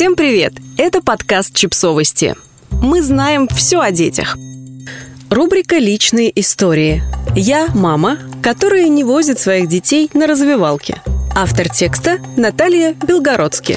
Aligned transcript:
Всем 0.00 0.16
привет! 0.16 0.54
Это 0.78 1.02
подкаст 1.02 1.54
«Чипсовости». 1.54 2.34
Мы 2.70 3.02
знаем 3.02 3.46
все 3.48 3.80
о 3.80 3.90
детях. 3.90 4.38
Рубрика 5.28 5.76
«Личные 5.76 6.32
истории». 6.40 7.02
Я 7.36 7.68
мама, 7.74 8.16
которая 8.42 8.88
не 8.88 9.04
возит 9.04 9.38
своих 9.38 9.68
детей 9.68 10.08
на 10.14 10.26
развивалке. 10.26 11.02
Автор 11.36 11.68
текста 11.68 12.18
Наталья 12.38 12.94
Белгородски. 12.94 13.76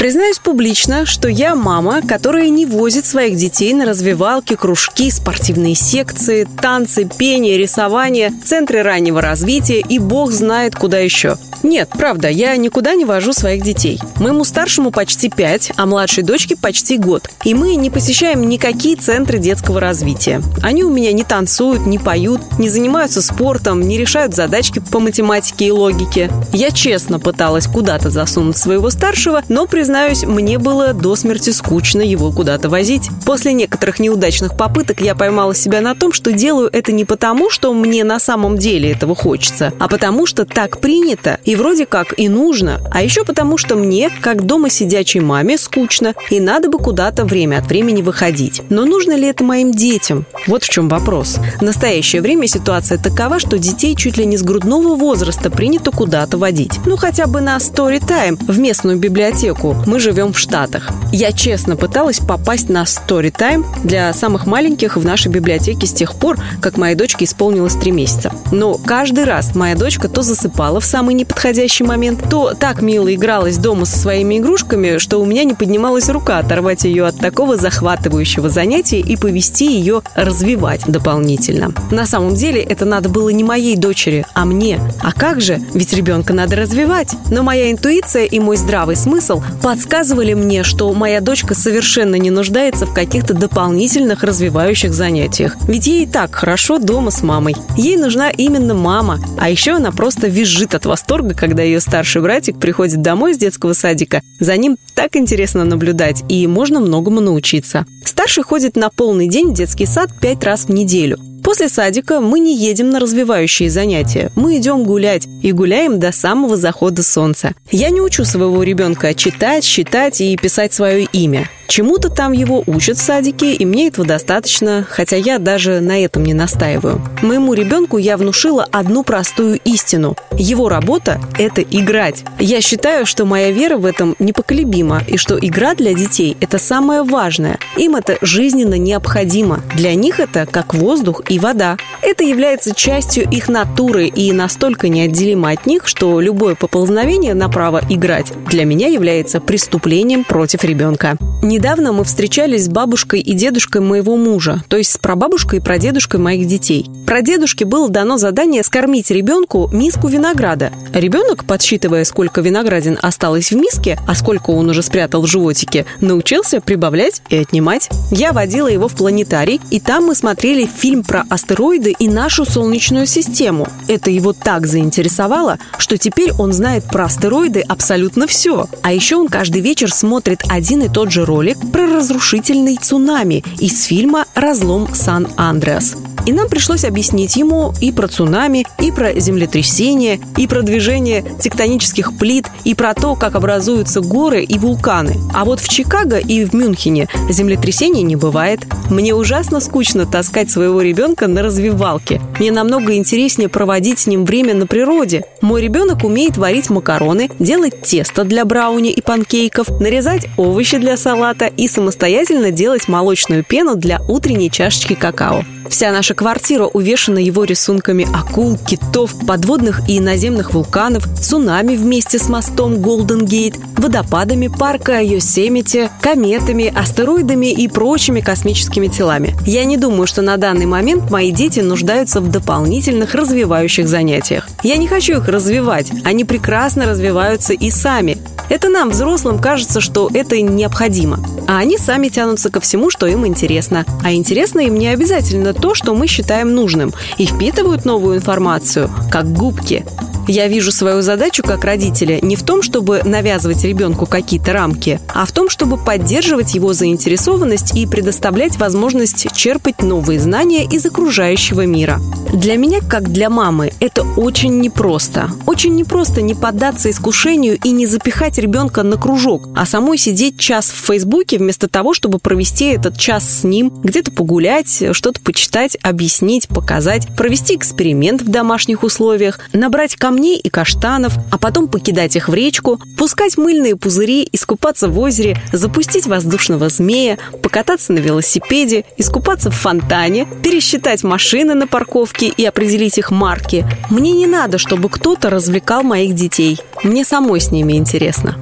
Признаюсь 0.00 0.38
публично, 0.38 1.04
что 1.04 1.28
я 1.28 1.54
мама, 1.54 2.00
которая 2.00 2.48
не 2.48 2.64
возит 2.64 3.04
своих 3.04 3.36
детей 3.36 3.74
на 3.74 3.84
развивалки, 3.84 4.56
кружки, 4.56 5.10
спортивные 5.10 5.74
секции, 5.74 6.48
танцы, 6.62 7.04
пение, 7.04 7.58
рисование, 7.58 8.32
центры 8.42 8.82
раннего 8.82 9.20
развития 9.20 9.80
и 9.80 9.98
бог 9.98 10.32
знает 10.32 10.74
куда 10.74 10.98
еще. 11.00 11.36
Нет, 11.62 11.90
правда, 11.90 12.30
я 12.30 12.56
никуда 12.56 12.94
не 12.94 13.04
вожу 13.04 13.34
своих 13.34 13.62
детей. 13.62 14.00
Моему 14.16 14.44
старшему 14.44 14.90
почти 14.90 15.28
пять, 15.28 15.70
а 15.76 15.84
младшей 15.84 16.24
дочке 16.24 16.56
почти 16.56 16.96
год. 16.96 17.28
И 17.44 17.52
мы 17.52 17.74
не 17.74 17.90
посещаем 17.90 18.48
никакие 18.48 18.96
центры 18.96 19.38
детского 19.38 19.78
развития. 19.78 20.40
Они 20.62 20.82
у 20.82 20.90
меня 20.90 21.12
не 21.12 21.24
танцуют, 21.24 21.84
не 21.84 21.98
поют, 21.98 22.40
не 22.58 22.70
занимаются 22.70 23.20
спортом, 23.20 23.82
не 23.82 23.98
решают 23.98 24.34
задачки 24.34 24.78
по 24.78 24.98
математике 24.98 25.66
и 25.66 25.70
логике. 25.70 26.30
Я 26.54 26.70
честно 26.70 27.18
пыталась 27.18 27.66
куда-то 27.66 28.08
засунуть 28.08 28.56
своего 28.56 28.88
старшего, 28.88 29.42
но, 29.50 29.66
признаюсь, 29.66 29.89
признаюсь, 29.90 30.22
мне 30.22 30.58
было 30.58 30.94
до 30.94 31.16
смерти 31.16 31.50
скучно 31.50 32.00
его 32.00 32.30
куда-то 32.30 32.68
возить. 32.68 33.10
После 33.26 33.52
некоторых 33.52 33.98
неудачных 33.98 34.56
попыток 34.56 35.00
я 35.00 35.16
поймала 35.16 35.52
себя 35.52 35.80
на 35.80 35.96
том, 35.96 36.12
что 36.12 36.30
делаю 36.30 36.70
это 36.72 36.92
не 36.92 37.04
потому, 37.04 37.50
что 37.50 37.74
мне 37.74 38.04
на 38.04 38.20
самом 38.20 38.56
деле 38.56 38.92
этого 38.92 39.16
хочется, 39.16 39.72
а 39.80 39.88
потому 39.88 40.26
что 40.26 40.44
так 40.44 40.78
принято 40.78 41.40
и 41.44 41.56
вроде 41.56 41.86
как 41.86 42.16
и 42.16 42.28
нужно, 42.28 42.80
а 42.92 43.02
еще 43.02 43.24
потому, 43.24 43.58
что 43.58 43.74
мне, 43.74 44.10
как 44.20 44.46
дома 44.46 44.70
сидячей 44.70 45.18
маме, 45.18 45.58
скучно 45.58 46.14
и 46.30 46.38
надо 46.38 46.68
бы 46.68 46.78
куда-то 46.78 47.24
время 47.24 47.56
от 47.56 47.66
времени 47.66 48.00
выходить. 48.00 48.62
Но 48.70 48.84
нужно 48.84 49.16
ли 49.16 49.26
это 49.26 49.42
моим 49.42 49.72
детям? 49.72 50.24
Вот 50.46 50.62
в 50.62 50.68
чем 50.68 50.88
вопрос. 50.88 51.38
В 51.58 51.62
настоящее 51.62 52.22
время 52.22 52.46
ситуация 52.46 52.96
такова, 52.96 53.40
что 53.40 53.58
детей 53.58 53.96
чуть 53.96 54.18
ли 54.18 54.24
не 54.24 54.36
с 54.36 54.44
грудного 54.44 54.94
возраста 54.94 55.50
принято 55.50 55.90
куда-то 55.90 56.38
водить. 56.38 56.78
Ну 56.86 56.96
хотя 56.96 57.26
бы 57.26 57.40
на 57.40 57.56
story 57.56 57.98
time 57.98 58.38
в 58.46 58.60
местную 58.60 58.96
библиотеку, 58.96 59.79
мы 59.86 60.00
живем 60.00 60.32
в 60.32 60.38
Штатах. 60.38 60.90
Я 61.12 61.32
честно 61.32 61.76
пыталась 61.76 62.18
попасть 62.18 62.68
на 62.68 62.84
Story 62.84 63.32
Time 63.32 63.64
для 63.82 64.12
самых 64.12 64.46
маленьких 64.46 64.96
в 64.96 65.04
нашей 65.04 65.30
библиотеке 65.30 65.86
с 65.86 65.92
тех 65.92 66.14
пор, 66.14 66.38
как 66.60 66.76
моей 66.76 66.94
дочке 66.94 67.24
исполнилось 67.24 67.74
три 67.74 67.90
месяца. 67.90 68.32
Но 68.52 68.74
каждый 68.74 69.24
раз 69.24 69.54
моя 69.54 69.74
дочка 69.74 70.08
то 70.08 70.22
засыпала 70.22 70.80
в 70.80 70.84
самый 70.84 71.14
неподходящий 71.14 71.84
момент, 71.84 72.28
то 72.30 72.54
так 72.54 72.82
мило 72.82 73.12
игралась 73.14 73.58
дома 73.58 73.84
со 73.84 73.98
своими 73.98 74.38
игрушками, 74.38 74.98
что 74.98 75.18
у 75.18 75.24
меня 75.24 75.44
не 75.44 75.54
поднималась 75.54 76.08
рука 76.08 76.38
оторвать 76.38 76.84
ее 76.84 77.06
от 77.06 77.18
такого 77.18 77.56
захватывающего 77.56 78.48
занятия 78.48 79.00
и 79.00 79.16
повести 79.16 79.66
ее 79.66 80.02
развивать 80.14 80.82
дополнительно. 80.86 81.72
На 81.90 82.06
самом 82.06 82.34
деле 82.34 82.60
это 82.60 82.84
надо 82.84 83.08
было 83.08 83.28
не 83.30 83.44
моей 83.44 83.76
дочери, 83.76 84.26
а 84.34 84.44
мне. 84.44 84.80
А 85.02 85.12
как 85.12 85.40
же? 85.40 85.60
Ведь 85.74 85.92
ребенка 85.92 86.32
надо 86.32 86.56
развивать. 86.56 87.14
Но 87.30 87.42
моя 87.42 87.70
интуиция 87.70 88.24
и 88.24 88.38
мой 88.40 88.56
здравый 88.56 88.96
смысл 88.96 89.42
подсказывали 89.70 90.34
мне, 90.34 90.64
что 90.64 90.92
моя 90.92 91.20
дочка 91.20 91.54
совершенно 91.54 92.16
не 92.16 92.30
нуждается 92.30 92.86
в 92.86 92.92
каких-то 92.92 93.34
дополнительных 93.34 94.24
развивающих 94.24 94.92
занятиях. 94.92 95.54
Ведь 95.68 95.86
ей 95.86 96.02
и 96.02 96.06
так 96.08 96.34
хорошо 96.34 96.80
дома 96.80 97.12
с 97.12 97.22
мамой. 97.22 97.54
Ей 97.76 97.96
нужна 97.96 98.30
именно 98.30 98.74
мама. 98.74 99.20
А 99.38 99.48
еще 99.48 99.74
она 99.74 99.92
просто 99.92 100.26
визжит 100.26 100.74
от 100.74 100.86
восторга, 100.86 101.34
когда 101.34 101.62
ее 101.62 101.78
старший 101.78 102.20
братик 102.20 102.58
приходит 102.58 103.00
домой 103.00 103.30
из 103.30 103.38
детского 103.38 103.72
садика. 103.72 104.22
За 104.40 104.56
ним 104.56 104.76
так 104.96 105.14
интересно 105.14 105.64
наблюдать, 105.64 106.24
и 106.28 106.48
можно 106.48 106.80
многому 106.80 107.20
научиться. 107.20 107.86
Старший 108.04 108.42
ходит 108.42 108.74
на 108.74 108.90
полный 108.90 109.28
день 109.28 109.50
в 109.50 109.54
детский 109.54 109.86
сад 109.86 110.10
пять 110.20 110.42
раз 110.42 110.64
в 110.64 110.70
неделю. 110.70 111.29
После 111.42 111.68
садика 111.68 112.20
мы 112.20 112.40
не 112.40 112.56
едем 112.56 112.90
на 112.90 113.00
развивающие 113.00 113.70
занятия. 113.70 114.30
Мы 114.34 114.58
идем 114.58 114.84
гулять 114.84 115.26
и 115.42 115.52
гуляем 115.52 115.98
до 115.98 116.12
самого 116.12 116.56
захода 116.56 117.02
солнца. 117.02 117.52
Я 117.70 117.90
не 117.90 118.00
учу 118.00 118.24
своего 118.24 118.62
ребенка 118.62 119.14
читать, 119.14 119.64
считать 119.64 120.20
и 120.20 120.36
писать 120.36 120.72
свое 120.72 121.04
имя. 121.12 121.48
Чему-то 121.70 122.10
там 122.10 122.32
его 122.32 122.64
учат 122.66 122.96
в 122.96 123.00
садике, 123.00 123.54
и 123.54 123.64
мне 123.64 123.86
этого 123.86 124.04
достаточно, 124.04 124.84
хотя 124.90 125.14
я 125.14 125.38
даже 125.38 125.78
на 125.78 126.04
этом 126.04 126.24
не 126.24 126.34
настаиваю. 126.34 127.00
Моему 127.22 127.54
ребенку 127.54 127.96
я 127.96 128.16
внушила 128.16 128.66
одну 128.72 129.04
простую 129.04 129.60
истину. 129.64 130.16
Его 130.32 130.68
работа– 130.68 131.20
это 131.38 131.62
играть. 131.62 132.24
Я 132.40 132.60
считаю, 132.60 133.06
что 133.06 133.24
моя 133.24 133.52
вера 133.52 133.76
в 133.76 133.86
этом 133.86 134.16
непоколебима, 134.18 135.02
и 135.06 135.16
что 135.16 135.38
игра 135.38 135.76
для 135.76 135.94
детей– 135.94 136.36
это 136.40 136.58
самое 136.58 137.04
важное. 137.04 137.60
Им 137.76 137.94
это 137.94 138.18
жизненно 138.20 138.74
необходимо. 138.74 139.60
Для 139.76 139.94
них 139.94 140.18
это 140.18 140.46
как 140.46 140.74
воздух 140.74 141.22
и 141.28 141.38
вода. 141.38 141.76
Это 142.02 142.24
является 142.24 142.74
частью 142.74 143.30
их 143.30 143.48
натуры 143.48 144.08
и 144.08 144.32
настолько 144.32 144.88
неотделимо 144.88 145.50
от 145.50 145.66
них, 145.66 145.86
что 145.86 146.18
любое 146.18 146.56
поползновение 146.56 147.34
направо 147.34 147.80
играть 147.88 148.32
для 148.48 148.64
меня 148.64 148.88
является 148.88 149.40
преступлением 149.40 150.24
против 150.24 150.64
ребенка. 150.64 151.16
Не 151.42 151.59
Недавно 151.60 151.92
мы 151.92 152.04
встречались 152.04 152.64
с 152.64 152.68
бабушкой 152.70 153.20
и 153.20 153.34
дедушкой 153.34 153.82
моего 153.82 154.16
мужа, 154.16 154.64
то 154.68 154.78
есть 154.78 154.92
с 154.92 154.96
прабабушкой 154.96 155.58
и 155.58 155.62
прадедушкой 155.62 156.18
моих 156.18 156.48
детей. 156.48 156.86
Прадедушке 157.04 157.66
было 157.66 157.90
дано 157.90 158.16
задание 158.16 158.62
скормить 158.62 159.10
ребенку 159.10 159.68
миску 159.70 160.08
винограда. 160.08 160.72
Ребенок, 160.94 161.44
подсчитывая, 161.44 162.04
сколько 162.04 162.40
виноградин 162.40 162.98
осталось 163.02 163.50
в 163.50 163.56
миске, 163.56 163.98
а 164.08 164.14
сколько 164.14 164.50
он 164.50 164.70
уже 164.70 164.82
спрятал 164.82 165.20
в 165.20 165.26
животике, 165.26 165.84
научился 166.00 166.62
прибавлять 166.62 167.20
и 167.28 167.36
отнимать. 167.36 167.90
Я 168.10 168.32
водила 168.32 168.68
его 168.68 168.88
в 168.88 168.94
планетарий, 168.94 169.60
и 169.70 169.80
там 169.80 170.06
мы 170.06 170.14
смотрели 170.14 170.64
фильм 170.64 171.04
про 171.04 171.24
астероиды 171.28 171.94
и 171.98 172.08
нашу 172.08 172.46
Солнечную 172.46 173.04
систему. 173.04 173.66
Это 173.86 174.10
его 174.10 174.32
так 174.32 174.66
заинтересовало, 174.66 175.58
что 175.76 175.98
теперь 175.98 176.32
он 176.38 176.54
знает 176.54 176.84
про 176.84 177.04
астероиды 177.04 177.60
абсолютно 177.60 178.26
все. 178.26 178.66
А 178.80 178.94
еще 178.94 179.16
он 179.16 179.28
каждый 179.28 179.60
вечер 179.60 179.92
смотрит 179.92 180.40
один 180.48 180.84
и 180.84 180.88
тот 180.88 181.10
же 181.10 181.26
ролик 181.26 181.49
ролик 181.50 181.72
про 181.72 181.86
разрушительный 181.86 182.76
цунами 182.76 183.42
из 183.58 183.84
фильма 183.84 184.26
«Разлом 184.34 184.94
Сан-Андреас». 184.94 186.09
И 186.26 186.32
нам 186.32 186.48
пришлось 186.48 186.84
объяснить 186.84 187.36
ему 187.36 187.72
и 187.80 187.92
про 187.92 188.08
цунами, 188.08 188.66
и 188.78 188.92
про 188.92 189.18
землетрясение, 189.18 190.20
и 190.36 190.46
про 190.46 190.62
движение 190.62 191.24
тектонических 191.40 192.16
плит, 192.18 192.46
и 192.64 192.74
про 192.74 192.94
то, 192.94 193.14
как 193.14 193.34
образуются 193.34 194.00
горы 194.00 194.42
и 194.42 194.58
вулканы. 194.58 195.16
А 195.34 195.44
вот 195.44 195.60
в 195.60 195.68
Чикаго 195.68 196.18
и 196.18 196.44
в 196.44 196.54
Мюнхене 196.54 197.08
землетрясений 197.28 198.02
не 198.02 198.16
бывает. 198.16 198.60
Мне 198.90 199.14
ужасно 199.14 199.60
скучно 199.60 200.06
таскать 200.06 200.50
своего 200.50 200.82
ребенка 200.82 201.26
на 201.26 201.42
развивалке. 201.42 202.20
Мне 202.38 202.52
намного 202.52 202.96
интереснее 202.96 203.48
проводить 203.48 204.00
с 204.00 204.06
ним 204.06 204.24
время 204.24 204.54
на 204.54 204.66
природе. 204.66 205.24
Мой 205.40 205.62
ребенок 205.62 206.04
умеет 206.04 206.36
варить 206.36 206.70
макароны, 206.70 207.30
делать 207.38 207.80
тесто 207.82 208.24
для 208.24 208.44
брауни 208.44 208.90
и 208.90 209.00
панкейков, 209.00 209.80
нарезать 209.80 210.26
овощи 210.36 210.78
для 210.78 210.96
салата 210.96 211.46
и 211.46 211.68
самостоятельно 211.68 212.50
делать 212.50 212.88
молочную 212.88 213.44
пену 213.44 213.76
для 213.76 214.00
утренней 214.08 214.50
чашечки 214.50 214.94
какао. 214.94 215.44
Вся 215.70 215.92
наша 215.92 216.14
квартира 216.14 216.66
увешана 216.66 217.18
его 217.18 217.44
рисунками 217.44 218.06
акул, 218.12 218.58
китов, 218.58 219.14
подводных 219.24 219.88
и 219.88 220.00
наземных 220.00 220.52
вулканов, 220.52 221.04
цунами 221.20 221.76
вместе 221.76 222.18
с 222.18 222.28
мостом 222.28 222.82
Голден 222.82 223.24
Гейт, 223.24 223.54
водопадами 223.78 224.48
парка 224.48 225.00
Йосемити, 225.00 225.88
кометами, 226.00 226.72
астероидами 226.76 227.52
и 227.52 227.68
прочими 227.68 228.20
космическими 228.20 228.88
телами. 228.88 229.36
Я 229.46 229.64
не 229.64 229.76
думаю, 229.76 230.08
что 230.08 230.22
на 230.22 230.36
данный 230.36 230.66
момент 230.66 231.08
мои 231.08 231.30
дети 231.30 231.60
нуждаются 231.60 232.20
в 232.20 232.28
дополнительных 232.28 233.14
развивающих 233.14 233.86
занятиях. 233.86 234.48
Я 234.64 234.76
не 234.76 234.88
хочу 234.88 235.18
их 235.18 235.28
развивать, 235.28 235.92
они 236.04 236.24
прекрасно 236.24 236.84
развиваются 236.84 237.52
и 237.52 237.70
сами. 237.70 238.18
Это 238.50 238.68
нам, 238.68 238.90
взрослым, 238.90 239.38
кажется, 239.38 239.80
что 239.80 240.10
это 240.12 240.40
необходимо. 240.40 241.20
А 241.46 241.58
они 241.58 241.78
сами 241.78 242.08
тянутся 242.08 242.50
ко 242.50 242.60
всему, 242.60 242.90
что 242.90 243.06
им 243.06 243.24
интересно. 243.24 243.84
А 244.02 244.12
интересно 244.12 244.58
им 244.60 244.74
не 244.74 244.88
обязательно 244.88 245.54
то, 245.60 245.74
что 245.74 245.94
мы 245.94 246.06
считаем 246.06 246.54
нужным, 246.54 246.92
и 247.18 247.26
впитывают 247.26 247.84
новую 247.84 248.16
информацию, 248.16 248.90
как 249.10 249.32
губки. 249.32 249.84
Я 250.28 250.48
вижу 250.48 250.72
свою 250.72 251.02
задачу 251.02 251.42
как 251.42 251.64
родителя 251.64 252.18
не 252.22 252.36
в 252.36 252.42
том, 252.42 252.62
чтобы 252.62 253.02
навязывать 253.04 253.64
ребенку 253.64 254.06
какие-то 254.06 254.52
рамки, 254.52 255.00
а 255.08 255.24
в 255.24 255.32
том, 255.32 255.50
чтобы 255.50 255.76
поддерживать 255.76 256.54
его 256.54 256.72
заинтересованность 256.72 257.76
и 257.76 257.86
предоставлять 257.86 258.56
возможность 258.58 259.26
черпать 259.34 259.82
новые 259.82 260.20
знания 260.20 260.64
из 260.64 260.86
окружающего 260.86 261.66
мира. 261.66 262.00
Для 262.32 262.56
меня, 262.56 262.80
как 262.80 263.10
для 263.10 263.28
мамы, 263.28 263.72
это 263.80 264.02
очень 264.16 264.60
непросто. 264.60 265.30
Очень 265.46 265.74
непросто 265.74 266.22
не 266.22 266.34
поддаться 266.34 266.90
искушению 266.90 267.58
и 267.62 267.70
не 267.70 267.86
запихать 267.86 268.38
ребенка 268.38 268.82
на 268.82 268.96
кружок, 268.96 269.48
а 269.56 269.66
самой 269.66 269.98
сидеть 269.98 270.38
час 270.38 270.70
в 270.70 270.86
Фейсбуке 270.86 271.38
вместо 271.38 271.68
того, 271.68 271.92
чтобы 271.92 272.18
провести 272.18 272.66
этот 272.66 272.96
час 272.96 273.40
с 273.40 273.44
ним, 273.44 273.70
где-то 273.82 274.12
погулять, 274.12 274.82
что-то 274.92 275.20
почитать, 275.20 275.76
объяснить, 275.82 276.48
показать, 276.48 277.08
провести 277.16 277.56
эксперимент 277.56 278.22
в 278.22 278.28
домашних 278.28 278.82
условиях, 278.82 279.40
набрать 279.52 279.96
камней 280.10 280.40
и 280.40 280.50
каштанов, 280.50 281.12
а 281.30 281.38
потом 281.38 281.68
покидать 281.68 282.16
их 282.16 282.28
в 282.28 282.34
речку, 282.34 282.80
пускать 282.98 283.38
мыльные 283.38 283.76
пузыри, 283.76 284.28
искупаться 284.32 284.88
в 284.88 284.98
озере, 284.98 285.36
запустить 285.52 286.06
воздушного 286.06 286.68
змея, 286.68 287.16
покататься 287.44 287.92
на 287.92 288.00
велосипеде, 288.00 288.84
искупаться 288.96 289.52
в 289.52 289.54
фонтане, 289.54 290.26
пересчитать 290.42 291.04
машины 291.04 291.54
на 291.54 291.68
парковке 291.68 292.26
и 292.26 292.44
определить 292.44 292.98
их 292.98 293.12
марки. 293.12 293.64
Мне 293.88 294.10
не 294.10 294.26
надо, 294.26 294.58
чтобы 294.58 294.88
кто-то 294.88 295.30
развлекал 295.30 295.84
моих 295.84 296.16
детей. 296.16 296.58
Мне 296.82 297.04
самой 297.04 297.40
с 297.40 297.52
ними 297.52 297.74
интересно. 297.74 298.36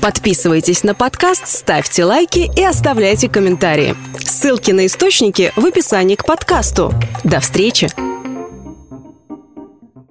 Подписывайтесь 0.00 0.84
на 0.84 0.94
подкаст, 0.94 1.48
ставьте 1.48 2.06
лайки 2.06 2.50
и 2.56 2.64
оставляйте 2.64 3.28
комментарии. 3.28 3.94
Ссылки 4.24 4.70
на 4.70 4.86
источники 4.86 5.52
в 5.54 5.66
описании 5.66 6.14
к 6.14 6.24
подкасту. 6.24 6.94
До 7.24 7.40
встречи! 7.40 7.90